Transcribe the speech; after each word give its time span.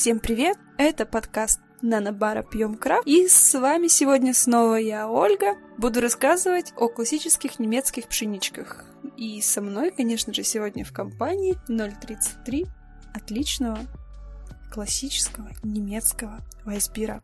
Всем 0.00 0.18
привет! 0.18 0.56
Это 0.78 1.04
подкаст 1.04 1.60
Нанобара 1.82 2.42
Пьем 2.42 2.74
Крафт. 2.74 3.06
И 3.06 3.28
с 3.28 3.52
вами 3.52 3.86
сегодня 3.88 4.32
снова 4.32 4.76
я, 4.76 5.06
Ольга. 5.06 5.58
Буду 5.76 6.00
рассказывать 6.00 6.72
о 6.78 6.88
классических 6.88 7.58
немецких 7.58 8.08
пшеничках. 8.08 8.86
И 9.18 9.42
со 9.42 9.60
мной, 9.60 9.90
конечно 9.90 10.32
же, 10.32 10.42
сегодня 10.42 10.86
в 10.86 10.92
компании 10.94 11.58
033 11.66 12.64
отличного 13.12 13.78
классического 14.72 15.50
немецкого 15.62 16.38
вайсбира. 16.64 17.20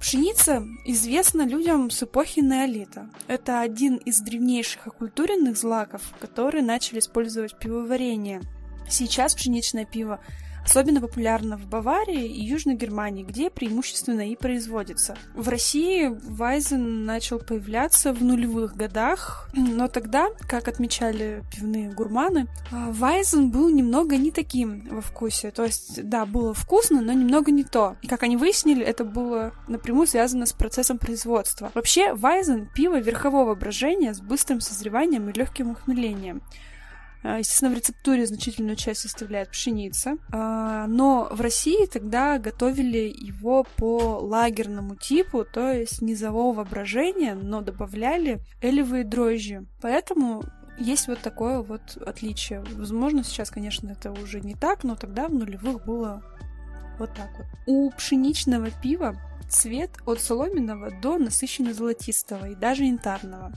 Пшеница 0.00 0.64
известна 0.84 1.46
людям 1.46 1.90
с 1.90 2.02
эпохи 2.02 2.40
неолита. 2.40 3.08
Это 3.28 3.60
один 3.60 3.98
из 3.98 4.20
древнейших 4.20 4.88
оккультуренных 4.88 5.56
злаков, 5.56 6.02
которые 6.18 6.64
начали 6.64 6.98
использовать 6.98 7.56
пивоварение. 7.56 8.40
Сейчас 8.90 9.34
пшеничное 9.34 9.84
пиво 9.84 10.20
Особенно 10.64 11.00
популярна 11.00 11.56
в 11.56 11.66
Баварии 11.66 12.26
и 12.26 12.44
Южной 12.44 12.76
Германии, 12.76 13.24
где 13.24 13.50
преимущественно 13.50 14.30
и 14.30 14.36
производится. 14.36 15.16
В 15.34 15.48
России 15.48 16.08
Вайзен 16.08 17.04
начал 17.04 17.38
появляться 17.38 18.12
в 18.12 18.22
нулевых 18.22 18.76
годах, 18.76 19.48
но 19.54 19.88
тогда, 19.88 20.28
как 20.48 20.68
отмечали 20.68 21.42
пивные 21.54 21.90
гурманы, 21.90 22.46
Вайзен 22.70 23.50
был 23.50 23.70
немного 23.70 24.16
не 24.16 24.30
таким 24.30 24.86
во 24.90 25.00
вкусе. 25.00 25.50
То 25.50 25.64
есть, 25.64 26.08
да, 26.08 26.26
было 26.26 26.54
вкусно, 26.54 27.00
но 27.00 27.12
немного 27.12 27.50
не 27.50 27.64
то. 27.64 27.96
И 28.02 28.06
как 28.06 28.22
они 28.22 28.36
выяснили, 28.36 28.84
это 28.84 29.04
было 29.04 29.52
напрямую 29.66 30.06
связано 30.06 30.46
с 30.46 30.52
процессом 30.52 30.98
производства. 30.98 31.72
Вообще, 31.74 32.14
Вайзен— 32.14 32.68
пиво 32.74 33.00
верхового 33.00 33.54
брожения 33.54 34.12
с 34.12 34.20
быстрым 34.20 34.60
созреванием 34.60 35.28
и 35.28 35.32
легким 35.32 35.70
ухмелением. 35.70 36.42
А, 37.22 37.38
естественно, 37.38 37.72
в 37.72 37.74
рецептуре 37.74 38.26
значительную 38.26 38.76
часть 38.76 39.00
составляет 39.00 39.50
пшеница, 39.50 40.16
а, 40.32 40.86
но 40.86 41.28
в 41.30 41.40
России 41.40 41.86
тогда 41.86 42.38
готовили 42.38 43.12
его 43.14 43.66
по 43.76 44.18
лагерному 44.20 44.96
типу, 44.96 45.44
то 45.44 45.70
есть 45.70 46.00
низового 46.00 46.64
брожения, 46.64 47.34
но 47.34 47.60
добавляли 47.60 48.40
элевые 48.62 49.04
дрожжи. 49.04 49.66
Поэтому 49.82 50.44
есть 50.78 51.08
вот 51.08 51.20
такое 51.20 51.60
вот 51.60 51.98
отличие. 52.06 52.64
Возможно, 52.72 53.22
сейчас, 53.22 53.50
конечно, 53.50 53.90
это 53.90 54.12
уже 54.12 54.40
не 54.40 54.54
так, 54.54 54.82
но 54.82 54.96
тогда 54.96 55.28
в 55.28 55.34
нулевых 55.34 55.84
было 55.84 56.22
вот 56.98 57.12
так 57.14 57.28
вот. 57.36 57.46
У 57.66 57.90
пшеничного 57.90 58.70
пива 58.82 59.16
цвет 59.50 59.90
от 60.06 60.20
соломенного 60.20 60.90
до 61.02 61.18
насыщенно 61.18 61.74
золотистого 61.74 62.48
и 62.48 62.54
даже 62.54 62.84
янтарного. 62.84 63.52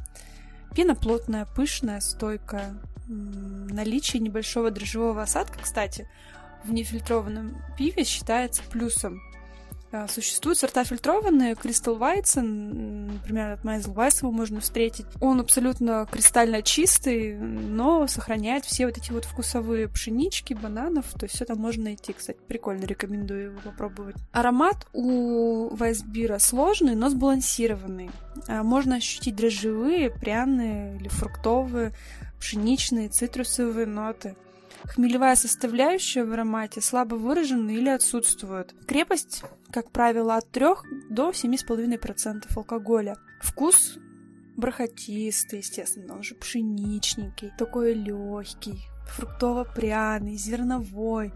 Пена 0.76 0.96
плотная, 0.96 1.46
пышная, 1.46 2.02
стойкая, 2.02 2.76
наличие 3.08 4.22
небольшого 4.22 4.72
дрожжевого 4.72 5.24
осадка, 5.24 5.60
кстати, 5.62 6.10
в 6.64 6.72
нефильтрованном 6.72 7.58
пиве 7.78 8.04
считается 8.04 8.64
плюсом. 8.64 9.22
А, 9.94 10.08
существуют 10.08 10.58
сорта 10.58 10.84
фильтрованные, 10.84 11.54
Crystal 11.54 12.00
Weizen, 12.00 13.12
например, 13.14 13.52
от 13.52 13.64
Maisel 13.64 13.94
Weiss 13.94 14.22
его 14.22 14.32
можно 14.32 14.60
встретить. 14.60 15.06
Он 15.22 15.40
абсолютно 15.40 16.08
кристально 16.12 16.64
чистый, 16.64 17.38
но 17.38 18.08
сохраняет 18.08 18.66
все 18.66 18.88
вот 18.88 18.98
эти 18.98 19.12
вот 19.12 19.26
вкусовые 19.26 19.88
пшенички, 19.88 20.56
бананов, 20.56 21.06
то 21.14 21.26
есть 21.26 21.36
все 21.36 21.46
там 21.46 21.60
можно 21.60 21.84
найти, 21.84 22.14
кстати, 22.14 22.40
прикольно, 22.48 22.86
рекомендую 22.86 23.52
его 23.52 23.60
попробовать. 23.64 24.16
Аромат 24.32 24.88
у 24.94 25.70
Вайсбира 25.76 26.40
сложный, 26.40 26.96
но 26.96 27.10
сбалансированный. 27.10 28.10
А, 28.48 28.64
можно 28.64 28.96
ощутить 28.96 29.36
дрожжевые, 29.36 30.10
пряные 30.10 30.96
или 30.96 31.08
фруктовые, 31.08 31.92
пшеничные, 32.40 33.10
цитрусовые 33.10 33.86
ноты. 33.86 34.36
Хмелевая 34.84 35.36
составляющая 35.36 36.24
в 36.24 36.34
аромате 36.34 36.82
слабо 36.82 37.16
выражена 37.16 37.72
или 37.72 37.90
отсутствует. 37.90 38.74
Крепость, 38.86 39.44
как 39.72 39.92
правило, 39.92 40.36
от 40.36 40.52
3 40.52 40.66
до 41.10 41.30
7,5% 41.32 42.46
алкоголя. 42.56 43.16
Вкус 43.42 43.98
бархатистый, 44.56 45.60
естественно, 45.60 46.16
он 46.16 46.24
же 46.24 46.36
пшеничненький, 46.36 47.52
такой 47.58 47.94
легкий, 47.94 48.84
фруктово-пряный, 49.08 50.36
зерновой, 50.36 51.34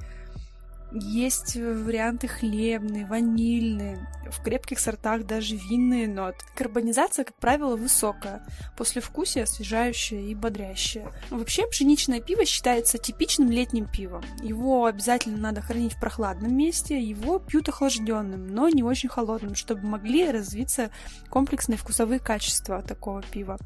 есть 0.92 1.56
варианты 1.56 2.28
хлебные, 2.28 3.06
ванильные, 3.06 4.08
в 4.30 4.42
крепких 4.42 4.80
сортах 4.80 5.26
даже 5.26 5.56
винные 5.56 6.08
ноты. 6.08 6.46
Карбонизация, 6.56 7.26
как 7.26 7.36
правило, 7.36 7.76
высокая, 7.76 8.46
после 8.76 9.02
вкусия 9.02 9.44
освежающая 9.44 10.22
и 10.22 10.36
бодрящая. 10.36 11.12
Вообще, 11.30 11.68
пшеничное 11.68 12.22
пиво 12.22 12.46
считается 12.46 12.98
типичным 12.98 13.50
летним 13.50 13.86
пивом. 13.86 14.24
Его 14.42 14.86
обязательно 14.86 15.38
надо 15.38 15.62
хранить 15.62 15.94
в 15.94 16.00
прохладном 16.00 16.56
месте, 16.56 17.02
его 17.02 17.40
пьют 17.40 17.70
охлажденным, 17.70 18.48
но 18.48 18.70
не 18.70 18.84
очень 18.84 19.10
холодным, 19.10 19.56
чтобы 19.56 19.86
могли 19.88 20.30
развиться 20.32 20.90
комплексные 21.30 21.78
вкусовые 21.78 22.20
качества 22.20 22.82
такого 22.82 23.22
пива. 23.22 23.58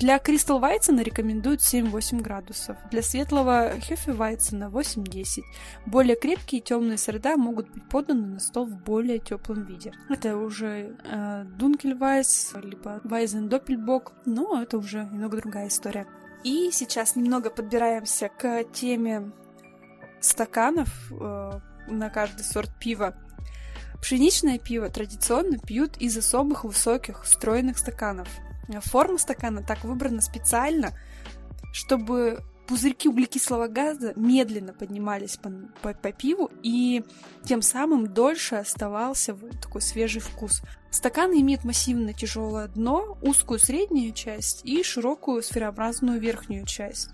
Для 0.00 0.16
Crystal 0.16 0.58
Weizen 0.58 1.02
рекомендуют 1.02 1.60
7-8 1.60 2.22
градусов, 2.22 2.78
для 2.90 3.02
светлого 3.02 3.76
Hefeweizen 3.76 4.70
8-10. 4.70 5.42
Более 5.84 6.16
крепкие 6.16 6.62
и 6.62 6.64
темные 6.64 6.96
сорта 6.96 7.36
могут 7.36 7.68
быть 7.68 7.86
поданы 7.86 8.28
на 8.28 8.40
стол 8.40 8.64
в 8.64 8.82
более 8.82 9.18
теплом 9.18 9.64
виде. 9.64 9.92
Это 10.08 10.38
уже 10.38 10.96
э, 11.04 11.44
Dunkelweiss, 11.58 12.58
либо 12.66 13.02
Weizen 13.04 13.50
Doppelbock, 13.50 14.12
но 14.24 14.62
это 14.62 14.78
уже 14.78 15.04
немного 15.12 15.36
другая 15.36 15.68
история. 15.68 16.06
И 16.44 16.70
сейчас 16.72 17.14
немного 17.14 17.50
подбираемся 17.50 18.30
к 18.30 18.64
теме 18.72 19.32
стаканов 20.22 20.88
э, 21.12 21.60
на 21.88 22.08
каждый 22.08 22.44
сорт 22.44 22.70
пива. 22.80 23.18
Пшеничное 24.00 24.58
пиво 24.58 24.88
традиционно 24.88 25.58
пьют 25.58 25.98
из 25.98 26.16
особых 26.16 26.64
высоких 26.64 27.26
стройных 27.26 27.76
стаканов– 27.76 28.28
Форма 28.80 29.18
стакана 29.18 29.62
так 29.62 29.84
выбрана 29.84 30.20
специально, 30.20 30.92
чтобы 31.72 32.40
пузырьки 32.70 33.08
углекислого 33.08 33.66
газа 33.66 34.12
медленно 34.14 34.72
поднимались 34.72 35.36
по, 35.36 35.50
по, 35.82 35.92
по 35.92 36.12
пиву, 36.12 36.50
и 36.62 37.02
тем 37.44 37.62
самым 37.62 38.06
дольше 38.06 38.54
оставался 38.54 39.36
такой 39.60 39.80
свежий 39.80 40.20
вкус. 40.20 40.62
Стакан 40.90 41.32
имеет 41.32 41.64
массивное 41.64 42.12
тяжелое 42.12 42.68
дно, 42.68 43.18
узкую 43.22 43.58
среднюю 43.58 44.12
часть 44.12 44.64
и 44.64 44.84
широкую 44.84 45.42
сферообразную 45.42 46.20
верхнюю 46.20 46.64
часть. 46.64 47.08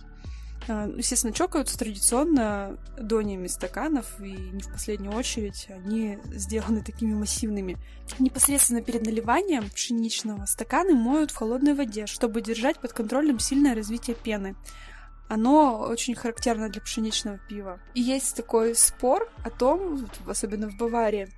А, 0.69 0.89
естественно, 0.97 1.33
чокаются 1.33 1.79
традиционно 1.79 2.77
дониями 2.99 3.47
стаканов, 3.47 4.21
и 4.21 4.33
не 4.33 4.63
в 4.63 4.73
последнюю 4.73 5.15
очередь 5.15 5.69
они 5.71 6.19
сделаны 6.33 6.83
такими 6.83 7.15
массивными. 7.15 7.79
Непосредственно 8.19 8.83
перед 8.83 9.05
наливанием 9.05 9.71
пшеничного 9.71 10.45
стаканы 10.47 10.95
моют 10.95 11.31
в 11.31 11.37
холодной 11.37 11.75
воде, 11.75 12.07
чтобы 12.07 12.41
держать 12.41 12.79
под 12.81 12.93
контролем 12.93 13.39
сильное 13.39 13.75
развитие 13.75 14.17
пены. 14.17 14.57
Оно 15.29 15.81
очень 15.81 16.15
характерно 16.15 16.69
для 16.69 16.81
пшеничного 16.81 17.39
пива. 17.49 17.81
И 17.95 18.01
есть 18.01 18.37
такой 18.37 18.75
спор 18.77 19.29
о 19.45 19.51
том, 19.51 20.09
особенно 20.27 20.69
в 20.69 20.77
Баварии, 20.77 21.29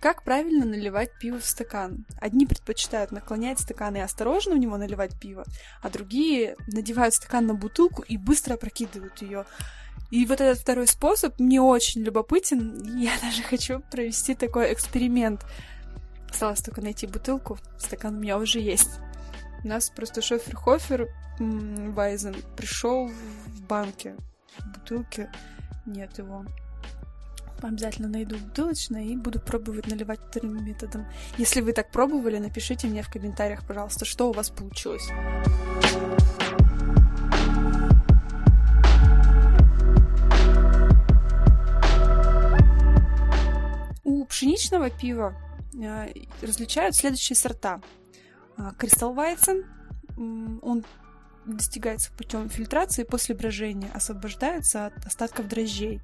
как 0.00 0.22
правильно 0.22 0.64
наливать 0.64 1.10
пиво 1.18 1.40
в 1.40 1.44
стакан? 1.44 2.06
Одни 2.20 2.46
предпочитают 2.46 3.10
наклонять 3.10 3.60
стакан 3.60 3.96
и 3.96 4.00
осторожно 4.00 4.54
в 4.54 4.58
него 4.58 4.76
наливать 4.76 5.18
пиво, 5.18 5.44
а 5.82 5.90
другие 5.90 6.56
надевают 6.66 7.14
стакан 7.14 7.46
на 7.46 7.54
бутылку 7.54 8.02
и 8.02 8.16
быстро 8.16 8.54
опрокидывают 8.54 9.20
ее. 9.22 9.44
И 10.10 10.24
вот 10.24 10.40
этот 10.40 10.58
второй 10.58 10.86
способ 10.86 11.38
мне 11.38 11.60
очень 11.60 12.02
любопытен, 12.02 12.98
я 12.98 13.12
даже 13.22 13.42
хочу 13.42 13.80
провести 13.90 14.34
такой 14.34 14.72
эксперимент. 14.72 15.44
Осталось 16.30 16.60
только 16.60 16.80
найти 16.80 17.06
бутылку, 17.06 17.58
стакан 17.78 18.16
у 18.16 18.20
меня 18.20 18.38
уже 18.38 18.60
есть. 18.60 19.00
У 19.64 19.68
нас 19.68 19.90
просто 19.90 20.22
шофер 20.22 20.54
Хофер 20.56 21.08
Вайзен 21.38 22.36
пришел 22.56 23.08
в 23.08 23.62
банке, 23.62 24.16
в 24.58 24.78
бутылке 24.78 25.30
нет 25.86 26.16
его. 26.18 26.44
Обязательно 27.60 28.08
найду 28.08 28.38
бутылочное 28.38 29.04
и 29.04 29.16
буду 29.16 29.40
пробовать 29.40 29.88
наливать 29.88 30.20
вторым 30.20 30.64
методом. 30.64 31.06
Если 31.38 31.60
вы 31.60 31.72
так 31.72 31.90
пробовали, 31.90 32.38
напишите 32.38 32.86
мне 32.86 33.02
в 33.02 33.10
комментариях, 33.10 33.66
пожалуйста, 33.66 34.04
что 34.04 34.30
у 34.30 34.32
вас 34.32 34.50
получилось. 34.50 35.08
У 44.04 44.24
пшеничного 44.24 44.90
пива 44.90 45.34
э, 45.74 46.12
различают 46.42 46.94
следующие 46.94 47.34
сорта. 47.34 47.80
Кристалл 48.78 49.14
Weizen, 49.14 49.64
он 50.62 50.84
достигается 51.44 52.12
путем 52.12 52.48
фильтрации 52.48 53.04
после 53.04 53.34
брожения, 53.34 53.90
освобождается 53.92 54.86
от 54.86 55.06
остатков 55.06 55.48
дрожжей. 55.48 56.00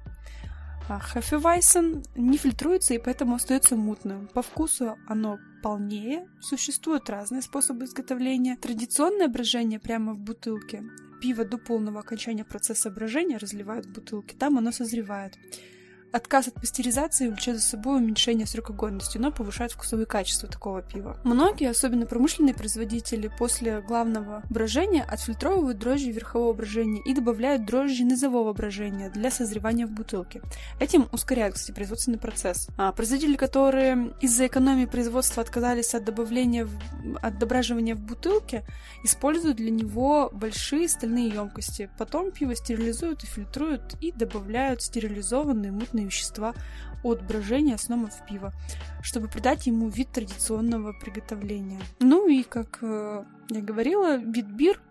Хефевайсен 0.87 2.03
не 2.15 2.37
фильтруется 2.37 2.93
и 2.93 2.99
поэтому 2.99 3.35
остается 3.35 3.75
мутным. 3.75 4.27
По 4.27 4.41
вкусу 4.41 4.97
оно 5.07 5.39
полнее. 5.63 6.27
Существуют 6.41 7.09
разные 7.09 7.41
способы 7.41 7.85
изготовления. 7.85 8.55
Традиционное 8.55 9.27
брожение 9.27 9.79
прямо 9.79 10.13
в 10.13 10.19
бутылке. 10.19 10.83
пиво 11.21 11.43
до 11.43 11.57
полного 11.57 12.01
окончания 12.01 12.43
процесса 12.43 12.91
брожения 12.91 13.39
разливают 13.39 13.85
в 13.87 13.93
бутылки, 13.93 14.35
там 14.35 14.57
оно 14.57 14.71
созревает. 14.71 15.37
Отказ 16.11 16.47
от 16.47 16.53
пастеризации 16.53 17.27
влечет 17.27 17.57
за 17.57 17.61
собой 17.61 17.97
уменьшение 17.97 18.47
срока 18.47 18.71
годности, 18.71 19.17
но 19.17 19.31
повышает 19.31 19.73
вкусовые 19.73 20.05
качества 20.05 20.47
такого 20.47 20.81
пива. 20.81 21.17
Многие, 21.25 21.69
особенно 21.69 22.05
промышленные 22.05 22.53
производители, 22.53 23.29
после 23.37 23.81
главного 23.81 24.41
брожения 24.49 25.03
отфильтровывают 25.03 25.77
дрожжи 25.77 26.11
верхового 26.11 26.53
брожения 26.53 27.01
и 27.03 27.13
добавляют 27.13 27.65
дрожжи 27.65 28.03
низового 28.03 28.53
брожения 28.53 29.09
для 29.09 29.29
созревания 29.29 29.87
в 29.87 29.91
бутылке. 29.91 30.41
Этим 30.79 31.09
ускоряют, 31.11 31.55
кстати, 31.55 31.75
производственный 31.75 32.17
процесс. 32.17 32.69
А 32.77 32.93
производители, 32.93 33.35
которые 33.35 34.13
из-за 34.21 34.47
экономии 34.47 34.85
производства 34.85 35.43
отказались 35.43 35.95
от 35.95 36.05
добавления, 36.05 36.65
в... 36.65 36.71
от 37.21 37.37
дображивания 37.39 37.95
в 37.95 37.99
бутылке, 37.99 38.63
используют 39.03 39.57
для 39.57 39.69
него 39.69 40.29
большие 40.33 40.87
стальные 40.87 41.27
емкости. 41.27 41.89
Потом 41.97 42.31
пиво 42.31 42.55
стерилизуют 42.55 43.23
и 43.23 43.27
фильтруют 43.27 43.95
и 43.99 44.11
добавляют 44.13 44.81
стерилизованные 44.81 45.71
мутные 45.71 46.04
вещества 46.05 46.53
от 47.03 47.21
брожения 47.23 47.77
снова 47.77 48.07
в 48.07 48.25
пиво, 48.25 48.53
чтобы 49.01 49.27
придать 49.27 49.67
ему 49.67 49.89
вид 49.89 50.11
традиционного 50.11 50.93
приготовления. 50.93 51.81
Ну 51.99 52.27
и, 52.27 52.43
как 52.43 52.79
э, 52.81 53.23
я 53.49 53.61
говорила, 53.61 54.17
битбир, 54.17 54.81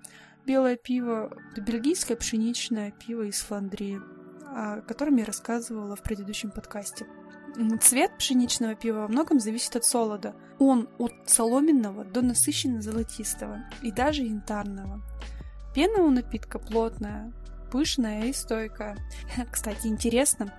белое 0.47 0.77
пиво, 0.77 1.37
бельгийское 1.57 2.17
пшеничное 2.17 2.93
пиво 2.93 3.23
из 3.23 3.41
Фландрии, 3.41 4.01
о 4.47 4.81
котором 4.83 5.17
я 5.17 5.25
рассказывала 5.25 5.97
в 5.97 6.03
предыдущем 6.03 6.51
подкасте. 6.51 7.07
Цвет 7.81 8.17
пшеничного 8.19 8.75
пива 8.75 9.01
во 9.01 9.09
многом 9.09 9.39
зависит 9.39 9.77
от 9.77 9.85
солода. 9.85 10.35
Он 10.59 10.89
от 10.99 11.13
соломенного 11.27 12.05
до 12.05 12.21
насыщенно 12.21 12.83
золотистого 12.83 13.65
и 13.83 13.93
даже 13.93 14.23
янтарного. 14.23 15.03
Пена 15.75 16.03
у 16.03 16.11
напитка 16.11 16.59
плотная, 16.59 17.33
пышная 17.71 18.27
и 18.27 18.33
стойкая. 18.33 18.97
Кстати, 19.53 19.87
интересно, 19.87 20.53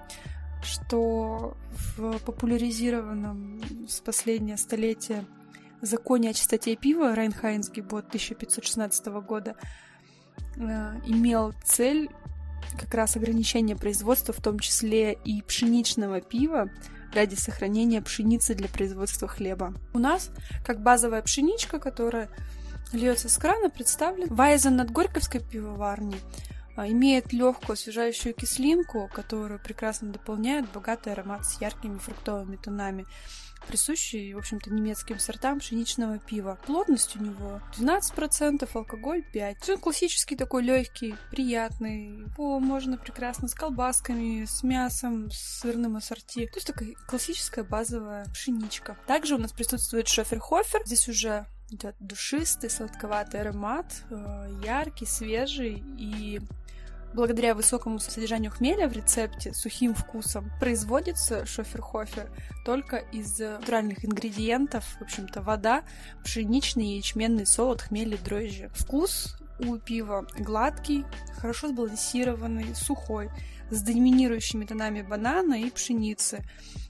что 0.65 1.56
в 1.97 2.19
популяризированном 2.19 3.62
с 3.88 4.00
последнее 4.00 4.57
столетие 4.57 5.25
законе 5.81 6.31
о 6.31 6.33
чистоте 6.33 6.75
пива 6.75 7.15
Райнхайнский 7.15 7.81
бот 7.81 8.07
1516 8.07 9.06
года 9.25 9.56
э, 10.57 10.59
имел 11.06 11.53
цель 11.63 12.09
как 12.77 12.94
раз 12.94 13.15
ограничения 13.15 13.75
производства, 13.75 14.33
в 14.33 14.41
том 14.41 14.59
числе 14.59 15.13
и 15.13 15.41
пшеничного 15.41 16.21
пива, 16.21 16.69
ради 17.13 17.35
сохранения 17.35 18.01
пшеницы 18.01 18.56
для 18.56 18.68
производства 18.68 19.27
хлеба. 19.27 19.73
У 19.94 20.00
нас, 20.00 20.31
как 20.65 20.81
базовая 20.81 21.21
пшеничка, 21.21 21.79
которая 21.79 22.29
льется 22.91 23.29
с 23.29 23.38
крана, 23.38 23.69
представлен 23.69 24.27
Вайзен 24.33 24.79
от 24.81 24.91
Горьковской 24.91 25.41
пивоварни, 25.41 26.18
имеет 26.77 27.33
легкую 27.33 27.74
освежающую 27.74 28.33
кислинку, 28.33 29.10
которую 29.13 29.60
прекрасно 29.60 30.12
дополняет 30.12 30.72
богатый 30.72 31.13
аромат 31.13 31.45
с 31.45 31.62
яркими 31.62 31.98
фруктовыми 31.98 32.57
тонами, 32.57 33.06
присущий, 33.68 34.33
в 34.33 34.38
общем-то, 34.38 34.69
немецким 34.69 35.19
сортам 35.19 35.60
пшеничного 35.60 36.19
пива. 36.19 36.60
Плотность 36.66 37.16
у 37.16 37.24
него 37.24 37.62
12%, 37.77 38.69
алкоголь 38.74 39.24
5%. 39.33 39.74
Он 39.74 39.77
классический 39.80 40.36
такой 40.36 40.63
легкий, 40.63 41.16
приятный. 41.31 42.19
Его 42.19 42.60
можно 42.60 42.98
прекрасно 42.98 43.48
с 43.48 43.54
колбасками, 43.54 44.45
с 44.45 44.63
мясом, 44.63 45.31
с 45.31 45.60
сырным 45.62 45.98
ассорти. 45.98 46.48
То 46.48 46.57
есть 46.57 46.68
такая 46.68 46.94
классическая 47.07 47.63
базовая 47.63 48.25
пшеничка. 48.25 48.98
Также 49.07 49.36
у 49.36 49.38
нас 49.38 49.51
присутствует 49.51 50.07
шоферхофер. 50.07 50.81
Здесь 50.86 51.07
уже 51.07 51.45
идет 51.75 51.95
душистый, 52.00 52.69
сладковатый 52.69 53.42
аромат, 53.42 53.86
э, 54.10 54.60
яркий, 54.63 55.06
свежий 55.06 55.83
и 55.98 56.42
благодаря 57.13 57.56
высокому 57.56 58.00
содержанию 58.00 58.51
хмеля 58.51 58.88
в 58.88 58.94
рецепте 58.94 59.54
сухим 59.54 59.94
вкусом 59.94 60.51
производится 60.60 61.45
шоферхофер 61.45 62.30
только 62.66 62.98
из 62.98 63.39
натуральных 63.39 64.04
ингредиентов, 64.04 64.83
в 65.00 65.01
общем-то, 65.01 65.42
вода, 65.42 65.83
пшеничный 66.24 66.98
ячменный 66.98 67.45
солод, 67.45 67.81
хмель 67.81 68.16
и 68.16 68.18
дрожжи. 68.18 68.69
Вкус 68.74 69.38
у 69.60 69.78
пива 69.78 70.28
гладкий, 70.38 71.06
хорошо 71.38 71.69
сбалансированный, 71.69 72.75
сухой, 72.75 73.30
с 73.69 73.81
доминирующими 73.81 74.66
тонами 74.66 75.01
банана 75.01 75.62
и 75.62 75.69
пшеницы. 75.69 76.44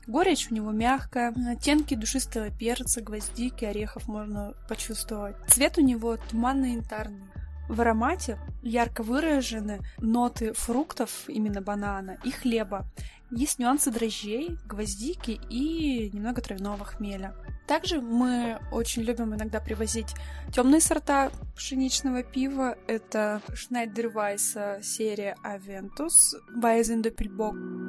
Горечь 0.07 0.47
у 0.51 0.53
него 0.55 0.71
мягкая, 0.71 1.33
оттенки 1.47 1.95
душистого 1.95 2.51
перца, 2.51 3.01
гвоздики, 3.01 3.65
орехов 3.65 4.07
можно 4.07 4.53
почувствовать. 4.69 5.35
Цвет 5.47 5.77
у 5.77 5.81
него 5.81 6.17
туманно-янтарный. 6.17 7.25
В 7.67 7.81
аромате 7.81 8.37
ярко 8.61 9.01
выражены 9.01 9.79
ноты 9.97 10.53
фруктов, 10.53 11.27
именно 11.27 11.61
банана, 11.61 12.17
и 12.23 12.29
хлеба. 12.29 12.85
Есть 13.31 13.57
нюансы 13.57 13.89
дрожжей, 13.89 14.59
гвоздики 14.65 15.39
и 15.49 16.11
немного 16.13 16.41
травяного 16.41 16.85
хмеля. 16.85 17.33
Также 17.67 17.99
мы 17.99 18.59
очень 18.71 19.01
любим 19.01 19.33
иногда 19.33 19.59
привозить 19.59 20.13
темные 20.53 20.79
сорта 20.79 21.31
пшеничного 21.55 22.21
пива. 22.21 22.77
Это 22.87 23.41
Schneider 23.49 24.13
Weiss 24.13 24.83
серия 24.83 25.35
Aventus, 25.43 26.35
Weizen 26.55 27.01
Doppelbock. 27.01 27.84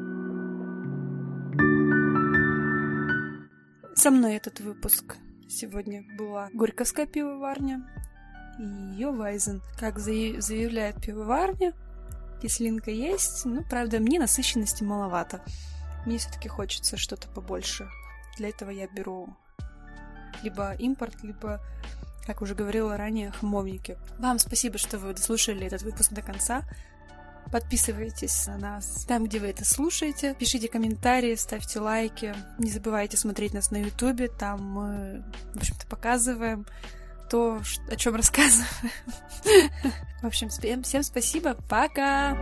Со 3.97 4.11
мной 4.11 4.35
этот 4.35 4.61
выпуск 4.61 5.17
сегодня 5.49 6.05
была 6.19 6.51
Горьковская 6.53 7.07
пивоварня 7.07 7.83
и 8.59 8.63
ее 8.63 9.11
Вайзен. 9.11 9.63
Как 9.81 9.99
заявляет 9.99 11.01
пивоварня, 11.01 11.73
кислинка 12.43 12.91
есть, 12.91 13.47
но, 13.47 13.63
правда, 13.63 13.99
мне 13.99 14.19
насыщенности 14.19 14.85
маловато. 14.85 15.41
Мне 16.05 16.19
все-таки 16.19 16.47
хочется 16.47 16.99
что-то 16.99 17.27
побольше. 17.29 17.89
Для 18.37 18.51
этого 18.51 18.69
я 18.69 18.87
беру 18.87 19.35
либо 20.43 20.75
импорт, 20.75 21.23
либо, 21.23 21.63
как 22.27 22.43
уже 22.43 22.55
говорила 22.55 22.99
ранее, 22.99 23.31
хмовники. 23.31 23.97
Вам 24.19 24.39
спасибо, 24.39 24.77
что 24.77 24.99
вы 24.99 25.15
дослушали 25.15 25.67
этот 25.67 25.81
выпуск 25.81 26.13
до 26.13 26.21
конца. 26.21 26.65
Подписывайтесь 27.51 28.47
на 28.47 28.59
нас 28.59 29.05
там, 29.07 29.25
где 29.25 29.39
вы 29.39 29.49
это 29.49 29.65
слушаете. 29.65 30.35
Пишите 30.35 30.69
комментарии, 30.69 31.35
ставьте 31.35 31.81
лайки. 31.81 32.35
Не 32.59 32.71
забывайте 32.71 33.17
смотреть 33.17 33.55
нас 33.55 33.71
на 33.71 33.77
ютубе. 33.77 34.29
Там 34.29 34.63
мы, 34.63 35.25
в 35.55 35.57
общем-то, 35.59 35.87
показываем 35.87 36.67
то, 37.31 37.61
о 37.91 37.97
чем 37.97 38.15
рассказываем. 38.15 38.91
В 40.23 40.27
общем, 40.27 40.49
всем, 40.49 41.03
спасибо. 41.03 41.57
Пока! 41.69 42.37